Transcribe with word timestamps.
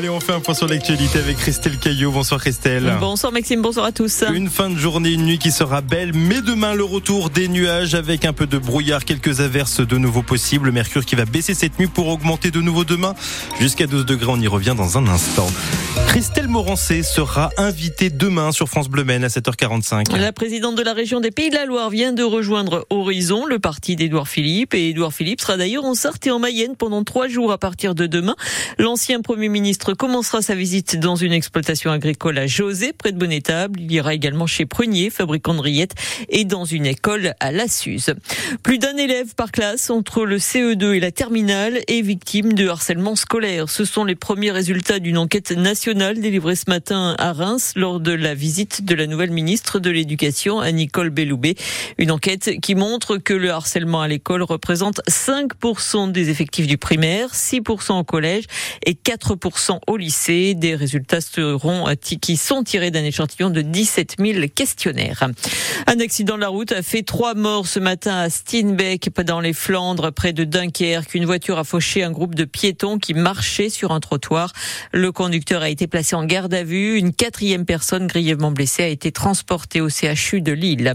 Allez, 0.00 0.08
on 0.08 0.18
fait 0.18 0.32
un 0.32 0.40
point 0.40 0.54
sur 0.54 0.66
l'actualité 0.66 1.18
avec 1.18 1.36
Christelle 1.36 1.76
Caillot. 1.76 2.10
Bonsoir 2.10 2.40
Christelle. 2.40 2.90
Bonsoir 3.00 3.32
Maxime, 3.32 3.60
bonsoir 3.60 3.84
à 3.84 3.92
tous. 3.92 4.24
Une 4.32 4.48
fin 4.48 4.70
de 4.70 4.78
journée, 4.78 5.10
une 5.10 5.26
nuit 5.26 5.36
qui 5.36 5.50
sera 5.50 5.82
belle, 5.82 6.12
mais 6.14 6.40
demain 6.40 6.72
le 6.72 6.84
retour 6.84 7.28
des 7.28 7.48
nuages 7.48 7.94
avec 7.94 8.24
un 8.24 8.32
peu 8.32 8.46
de 8.46 8.56
brouillard, 8.56 9.04
quelques 9.04 9.40
averses 9.40 9.82
de 9.82 9.98
nouveau 9.98 10.22
possibles. 10.22 10.72
Mercure 10.72 11.04
qui 11.04 11.16
va 11.16 11.26
baisser 11.26 11.52
cette 11.52 11.78
nuit 11.78 11.86
pour 11.86 12.08
augmenter 12.08 12.50
de 12.50 12.62
nouveau 12.62 12.84
demain 12.84 13.14
jusqu'à 13.60 13.86
12 13.86 14.06
degrés. 14.06 14.30
On 14.30 14.40
y 14.40 14.48
revient 14.48 14.74
dans 14.74 14.96
un 14.96 15.06
instant. 15.06 15.48
Christelle 16.06 16.48
Morancé 16.48 17.02
sera 17.02 17.50
invitée 17.58 18.08
demain 18.08 18.52
sur 18.52 18.70
France 18.70 18.88
Bleu 18.88 19.04
Maine 19.04 19.22
à 19.22 19.28
7h45. 19.28 20.16
La 20.16 20.32
présidente 20.32 20.76
de 20.76 20.82
la 20.82 20.94
région 20.94 21.20
des 21.20 21.30
Pays 21.30 21.50
de 21.50 21.54
la 21.56 21.66
Loire 21.66 21.90
vient 21.90 22.12
de 22.12 22.22
rejoindre 22.22 22.86
Horizon, 22.88 23.44
le 23.44 23.58
parti 23.58 23.96
d'Édouard 23.96 24.28
Philippe. 24.28 24.72
Et 24.72 24.88
Édouard 24.88 25.12
Philippe 25.12 25.42
sera 25.42 25.58
d'ailleurs 25.58 25.84
en 25.84 25.94
Sarthe 25.94 26.26
et 26.26 26.30
en 26.30 26.38
Mayenne 26.38 26.74
pendant 26.74 27.04
trois 27.04 27.28
jours 27.28 27.52
à 27.52 27.58
partir 27.58 27.94
de 27.94 28.06
demain. 28.06 28.34
L'ancien 28.78 29.20
Premier 29.20 29.50
ministre 29.50 29.89
commencera 29.94 30.42
sa 30.42 30.54
visite 30.54 30.98
dans 30.98 31.16
une 31.16 31.32
exploitation 31.32 31.90
agricole 31.90 32.38
à 32.38 32.46
José, 32.46 32.92
près 32.92 33.12
de 33.12 33.18
Bonnetable. 33.18 33.80
Il 33.80 33.90
ira 33.92 34.14
également 34.14 34.46
chez 34.46 34.66
Prunier, 34.66 35.10
fabricant 35.10 35.54
de 35.54 35.60
rillettes, 35.60 35.94
et 36.28 36.44
dans 36.44 36.64
une 36.64 36.86
école 36.86 37.34
à 37.40 37.52
La 37.52 37.68
Suze. 37.68 38.14
Plus 38.62 38.78
d'un 38.78 38.96
élève 38.96 39.34
par 39.34 39.50
classe 39.50 39.90
entre 39.90 40.24
le 40.24 40.38
CE2 40.38 40.94
et 40.94 41.00
la 41.00 41.10
terminale 41.10 41.80
est 41.88 42.02
victime 42.02 42.52
de 42.52 42.68
harcèlement 42.68 43.16
scolaire. 43.16 43.68
Ce 43.68 43.84
sont 43.84 44.04
les 44.04 44.14
premiers 44.14 44.50
résultats 44.50 44.98
d'une 44.98 45.18
enquête 45.18 45.50
nationale 45.52 46.20
délivrée 46.20 46.56
ce 46.56 46.68
matin 46.68 47.14
à 47.18 47.32
Reims 47.32 47.72
lors 47.76 48.00
de 48.00 48.12
la 48.12 48.34
visite 48.34 48.84
de 48.84 48.94
la 48.94 49.06
nouvelle 49.06 49.30
ministre 49.30 49.78
de 49.78 49.90
l'Éducation, 49.90 50.62
Nicole 50.70 51.10
Belloubet. 51.10 51.56
Une 51.98 52.10
enquête 52.10 52.60
qui 52.60 52.74
montre 52.74 53.16
que 53.16 53.34
le 53.34 53.50
harcèlement 53.50 54.02
à 54.02 54.08
l'école 54.08 54.42
représente 54.42 55.00
5% 55.08 56.12
des 56.12 56.30
effectifs 56.30 56.66
du 56.66 56.78
primaire, 56.78 57.34
6% 57.34 57.98
au 57.98 58.04
collège 58.04 58.44
et 58.86 58.94
4% 58.94 59.79
au 59.86 59.96
lycée. 59.96 60.54
Des 60.54 60.74
résultats 60.74 61.20
seront, 61.20 61.86
qui 62.20 62.36
sont 62.36 62.62
tirés 62.62 62.90
d'un 62.90 63.04
échantillon 63.04 63.50
de 63.50 63.62
17 63.62 64.16
000 64.18 64.46
questionnaires. 64.54 65.28
Un 65.86 66.00
accident 66.00 66.36
de 66.36 66.40
la 66.40 66.48
route 66.48 66.72
a 66.72 66.82
fait 66.82 67.02
trois 67.02 67.34
morts 67.34 67.66
ce 67.66 67.78
matin 67.78 68.16
à 68.16 68.30
Steenbeck, 68.30 69.10
dans 69.24 69.40
les 69.40 69.52
Flandres, 69.52 70.12
près 70.12 70.32
de 70.32 70.44
Dunkerque. 70.44 71.14
Une 71.14 71.26
voiture 71.26 71.58
a 71.58 71.64
fauché 71.64 72.02
un 72.02 72.10
groupe 72.10 72.34
de 72.34 72.44
piétons 72.44 72.98
qui 72.98 73.14
marchaient 73.14 73.68
sur 73.68 73.92
un 73.92 74.00
trottoir. 74.00 74.52
Le 74.92 75.12
conducteur 75.12 75.62
a 75.62 75.68
été 75.68 75.86
placé 75.86 76.16
en 76.16 76.24
garde 76.24 76.54
à 76.54 76.64
vue. 76.64 76.96
Une 76.96 77.12
quatrième 77.12 77.64
personne 77.64 78.06
grièvement 78.06 78.50
blessée 78.50 78.82
a 78.82 78.88
été 78.88 79.12
transportée 79.12 79.80
au 79.80 79.88
CHU 79.88 80.40
de 80.40 80.52
Lille. 80.52 80.94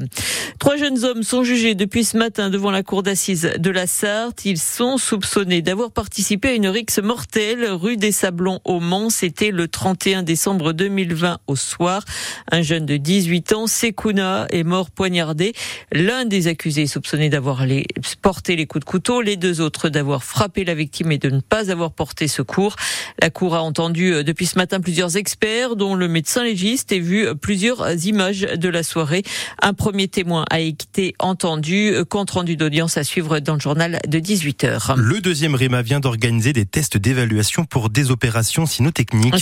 Trois 0.59 0.77
jeunes 0.77 1.03
hommes 1.03 1.23
sont 1.23 1.43
jugés 1.43 1.75
depuis 1.75 2.03
ce 2.03 2.17
matin 2.17 2.49
devant 2.49 2.71
la 2.71 2.83
cour 2.83 3.03
d'assises 3.03 3.51
de 3.57 3.69
la 3.69 3.87
Sarthe. 3.87 4.45
Ils 4.45 4.59
sont 4.59 4.97
soupçonnés 4.97 5.61
d'avoir 5.61 5.91
participé 5.91 6.49
à 6.49 6.53
une 6.53 6.67
rixe 6.67 6.99
mortelle 6.99 7.65
rue 7.69 7.97
des 7.97 8.11
Sablons 8.11 8.59
au 8.63 8.74
Mans. 8.79 9.09
C'était 9.09 9.51
le 9.51 9.67
31 9.67 10.23
décembre 10.23 10.73
2020 10.73 11.39
au 11.47 11.55
soir. 11.55 12.03
Un 12.51 12.61
jeune 12.61 12.85
de 12.85 12.97
18 12.97 13.53
ans, 13.53 13.67
Sekouna, 13.67 14.47
est 14.49 14.63
mort 14.63 14.91
poignardé. 14.91 15.53
L'un 15.91 16.25
des 16.25 16.47
accusés 16.47 16.83
est 16.83 16.87
soupçonné 16.87 17.29
d'avoir 17.29 17.65
les, 17.65 17.85
porté 18.21 18.55
les 18.55 18.65
coups 18.65 18.85
de 18.85 18.89
couteau, 18.89 19.21
les 19.21 19.37
deux 19.37 19.61
autres 19.61 19.89
d'avoir 19.89 20.23
frappé 20.23 20.63
la 20.63 20.75
victime 20.75 21.11
et 21.11 21.17
de 21.17 21.29
ne 21.29 21.41
pas 21.41 21.71
avoir 21.71 21.91
porté 21.91 22.27
secours. 22.27 22.75
La 23.21 23.29
cour 23.29 23.55
a 23.55 23.61
entendu 23.61 24.13
euh, 24.13 24.23
depuis 24.23 24.45
ce 24.45 24.57
matin 24.57 24.79
plusieurs 24.79 25.17
experts, 25.17 25.75
dont 25.75 25.95
le 25.95 26.07
médecin 26.07 26.43
légiste, 26.43 26.91
et 26.91 26.99
vu 26.99 27.27
plusieurs 27.35 28.05
images 28.05 28.41
de 28.41 28.69
la 28.69 28.83
soirée. 28.83 29.23
Un 29.61 29.73
premier 29.73 30.07
témoin 30.07 30.45
a 30.49 30.59
été 30.59 31.15
entendu. 31.19 31.93
Compte 32.09 32.31
rendu 32.31 32.55
d'audience 32.55 32.97
à 32.97 33.03
suivre 33.03 33.39
dans 33.39 33.55
le 33.55 33.59
journal 33.59 33.99
de 34.07 34.19
18h. 34.19 34.95
Le 34.97 35.21
deuxième 35.21 35.55
RIMA 35.55 35.81
vient 35.81 35.99
d'organiser 35.99 36.53
des 36.53 36.65
tests 36.65 36.97
d'évaluation 36.97 37.65
pour 37.65 37.89
des 37.89 38.11
opérations 38.11 38.64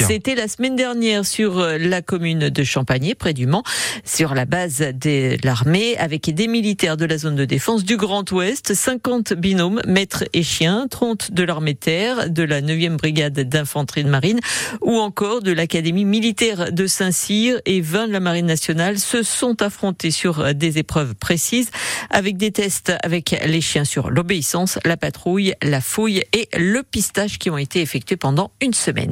C'était 0.08 0.36
la 0.36 0.48
semaine 0.48 0.76
dernière 0.76 1.26
sur 1.26 1.56
la 1.60 2.02
commune 2.02 2.50
de 2.50 2.64
Champagné, 2.64 3.16
près 3.16 3.34
du 3.34 3.48
Mans, 3.48 3.64
sur 4.04 4.34
la 4.34 4.46
base 4.46 4.80
de 4.80 5.38
l'armée, 5.44 5.98
avec 5.98 6.34
des 6.34 6.48
militaires 6.48 6.98
de 6.98 7.06
la 7.06 7.18
zone 7.18 7.36
de 7.36 7.46
défense 7.46 7.84
du 7.84 7.98
Grand 7.98 8.30
Ouest, 8.32 8.74
50 8.74 9.34
binômes, 9.34 9.82
maîtres 9.88 10.24
et 10.34 10.44
chiens, 10.44 10.88
30 10.90 11.32
de 11.32 11.44
l'armée 11.44 11.76
terre, 11.76 12.30
de 12.30 12.44
la 12.44 12.62
9e 12.62 12.98
brigade 12.98 13.40
d'infanterie 13.40 14.04
de 14.04 14.10
marine, 14.10 14.40
ou 14.82 14.98
encore 14.98 15.42
de 15.42 15.52
l'académie 15.52 16.06
militaire 16.06 16.72
de 16.72 16.88
Saint-Cyr 16.88 17.60
et 17.66 17.82
20 17.82 18.08
de 18.08 18.14
la 18.14 18.20
marine 18.20 18.46
nationale 18.46 19.00
se 19.00 19.24
sont 19.24 19.62
affrontés 19.62 20.12
sur 20.12 20.54
des 20.54 20.78
épreuves 20.78 21.16
précises, 21.16 21.70
avec 22.10 22.38
des 22.38 22.52
tests 22.52 22.94
avec 23.04 23.36
les 23.46 23.62
chiens 23.62 23.86
sur 23.86 24.10
l'obéissance, 24.10 24.80
la 24.86 24.98
patrouille, 24.98 25.54
la 25.62 25.82
fouille 25.82 26.24
et 26.34 26.48
le 26.58 26.84
pistage 26.84 27.40
qui 27.40 27.50
ont 27.50 27.58
été 27.58 27.82
effectués 27.82 28.18
pendant 28.18 28.52
une 28.62 28.74
semaine. 28.74 29.03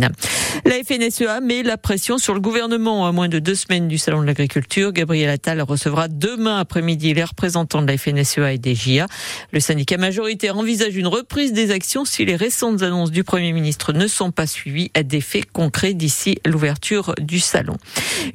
La 0.66 0.84
FNSEA 0.84 1.42
met 1.42 1.64
la 1.64 1.78
pression 1.78 2.18
sur 2.18 2.34
le 2.34 2.40
gouvernement 2.40 3.08
à 3.08 3.12
moins 3.12 3.28
de 3.28 3.40
deux 3.40 3.56
semaines 3.56 3.88
du 3.88 3.98
Salon 3.98 4.22
de 4.22 4.28
l'Agriculture. 4.28 4.92
Gabriel 4.94 5.30
Attal 5.30 5.62
recevra 5.62 6.08
demain 6.08 6.60
après-midi 6.60 7.14
les 7.14 7.24
représentants 7.24 7.82
de 7.82 7.88
la 7.88 7.98
FNSEA 7.98 8.54
et 8.54 8.58
des 8.58 8.76
JA. 8.76 9.08
Le 9.52 9.60
syndicat 9.60 9.98
majoritaire 9.98 10.58
envisage 10.58 10.96
une 10.96 11.08
reprise 11.08 11.54
des 11.54 11.72
actions 11.72 12.06
si 12.06 12.26
les 12.26 12.36
récentes 12.36 12.84
annonces 12.84 13.12
du 13.12 13.24
Premier 13.24 13.54
ministre 13.54 13.92
ne 13.92 14.08
sont 14.08 14.32
pas 14.32 14.48
suivies 14.48 14.92
d'effets 15.04 15.44
concrets 15.44 15.94
d'ici 15.94 16.38
l'ouverture 16.46 17.16
du 17.20 17.40
salon. 17.40 17.78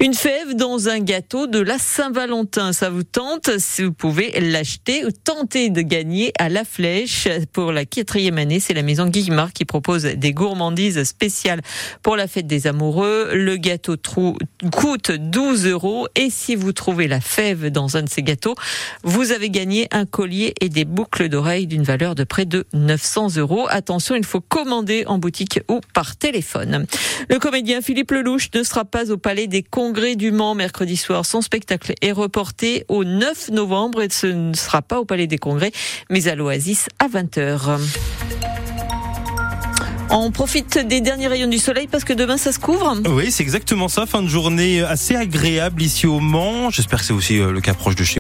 Une 0.01 0.15
fève 0.15 0.55
dans 0.55 0.89
un 0.89 0.99
gâteau 0.99 1.47
de 1.47 1.61
la 1.61 1.79
Saint-Valentin, 1.79 2.73
ça 2.73 2.91
vous 2.91 3.05
tente? 3.05 3.59
Si 3.59 3.83
vous 3.83 3.93
pouvez 3.93 4.39
l'acheter 4.41 5.05
ou 5.05 5.11
tenter 5.11 5.71
de 5.71 5.81
gagner 5.81 6.33
à 6.39 6.49
la 6.49 6.65
flèche 6.65 7.29
pour 7.53 7.73
la 7.73 7.85
quatrième 7.85 8.39
année, 8.39 8.61
c'est 8.61 8.75
la 8.75 8.83
maison 8.83 9.07
Guillemard 9.07 9.53
qui 9.53 9.65
propose 9.65 10.03
des 10.05 10.33
gourmandises 10.33 11.03
spéciales 11.05 11.46
pour 12.03 12.17
la 12.17 12.27
fête 12.27 12.47
des 12.47 12.67
amoureux. 12.67 13.31
Le 13.35 13.57
gâteau 13.57 13.97
trou 13.97 14.37
coûte 14.73 15.11
12 15.11 15.67
euros 15.67 16.09
et 16.15 16.31
si 16.31 16.55
vous 16.55 16.73
trouvez 16.73 17.09
la 17.09 17.21
fève 17.21 17.71
dans 17.71 17.97
un 17.97 18.03
de 18.03 18.09
ces 18.09 18.23
gâteaux, 18.23 18.55
vous 19.03 19.33
avez 19.33 19.51
gagné 19.51 19.89
un 19.91 20.07
collier 20.07 20.55
et 20.61 20.69
des 20.69 20.85
boucles 20.85 21.29
d'oreilles 21.29 21.67
d'une 21.67 21.83
valeur 21.83 22.15
de 22.15 22.25
près 22.25 22.45
de 22.45 22.67
900 22.73 23.37
euros. 23.37 23.67
Attention, 23.69 24.15
il 24.15 24.25
faut 24.25 24.41
commander 24.41 25.05
en 25.07 25.19
boutique 25.19 25.61
ou 25.69 25.81
par 25.95 26.17
téléphone. 26.17 26.87
Le 27.29 27.39
comédien 27.39 27.81
Philippe 27.81 28.11
Lelouch 28.11 28.51
ne 28.55 28.63
sera 28.63 28.85
pas 28.85 29.11
au 29.11 29.17
Palais 29.17 29.47
des 29.47 29.63
Congrès 29.63 30.17
du 30.17 30.33
Mans 30.33 30.55
mercredi 30.55 30.97
soir. 30.97 31.25
Son 31.27 31.41
spectacle 31.41 31.95
est 32.01 32.13
reporté 32.13 32.85
au 32.89 33.05
9 33.05 33.51
novembre 33.51 34.03
et 34.03 34.09
ce 34.11 34.27
ne 34.27 34.55
sera 34.55 34.83
pas 34.83 35.01
au 35.01 35.05
Palais 35.05 35.27
des 35.27 35.39
Congrès, 35.39 35.73
mais 36.11 36.29
à 36.29 36.35
l'Oasis 36.35 36.87
à 36.99 37.09
20h. 37.09 38.56
On 40.09 40.31
profite 40.31 40.79
des 40.79 41.01
derniers 41.01 41.27
rayons 41.27 41.49
du 41.49 41.59
soleil 41.59 41.89
parce 41.91 42.05
que 42.05 42.13
demain 42.13 42.37
ça 42.37 42.53
se 42.53 42.61
couvre. 42.61 42.97
Oui, 43.09 43.33
c'est 43.33 43.43
exactement 43.43 43.89
ça. 43.89 44.07
Fin 44.07 44.23
de 44.23 44.29
journée 44.29 44.81
assez 44.81 45.17
agréable 45.17 45.83
ici 45.83 46.07
au 46.07 46.21
Mans. 46.21 46.71
J'espère 46.71 47.01
que 47.01 47.05
c'est 47.05 47.13
aussi 47.13 47.39
le 47.39 47.61
cas 47.61 47.75
proche 47.75 47.97
de 47.97 48.05
chez 48.05 48.15